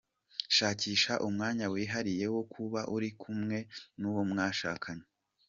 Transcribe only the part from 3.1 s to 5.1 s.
kumwe n’uwo mwashakanye.